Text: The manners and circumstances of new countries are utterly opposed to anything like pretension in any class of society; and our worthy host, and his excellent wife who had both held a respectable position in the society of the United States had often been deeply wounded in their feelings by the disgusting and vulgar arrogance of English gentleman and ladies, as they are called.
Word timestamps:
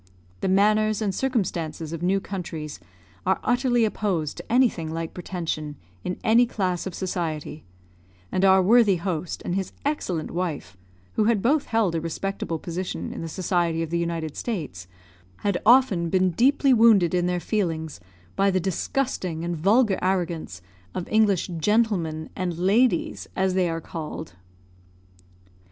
The 0.39 0.47
manners 0.47 0.99
and 0.99 1.13
circumstances 1.13 1.93
of 1.93 2.01
new 2.01 2.19
countries 2.19 2.79
are 3.23 3.39
utterly 3.43 3.85
opposed 3.85 4.37
to 4.37 4.51
anything 4.51 4.91
like 4.91 5.13
pretension 5.13 5.75
in 6.03 6.17
any 6.23 6.47
class 6.47 6.87
of 6.87 6.95
society; 6.95 7.65
and 8.31 8.43
our 8.43 8.63
worthy 8.63 8.95
host, 8.95 9.43
and 9.45 9.53
his 9.53 9.73
excellent 9.85 10.31
wife 10.31 10.75
who 11.13 11.25
had 11.25 11.43
both 11.43 11.65
held 11.67 11.93
a 11.93 12.01
respectable 12.01 12.57
position 12.57 13.13
in 13.13 13.21
the 13.21 13.29
society 13.29 13.83
of 13.83 13.91
the 13.91 13.99
United 13.99 14.35
States 14.35 14.87
had 15.41 15.61
often 15.67 16.09
been 16.09 16.31
deeply 16.31 16.73
wounded 16.73 17.13
in 17.13 17.27
their 17.27 17.39
feelings 17.39 17.99
by 18.35 18.49
the 18.49 18.59
disgusting 18.59 19.45
and 19.45 19.55
vulgar 19.55 19.99
arrogance 20.01 20.63
of 20.95 21.07
English 21.09 21.45
gentleman 21.59 22.27
and 22.35 22.57
ladies, 22.57 23.27
as 23.35 23.53
they 23.53 23.69
are 23.69 23.81
called. 23.81 24.33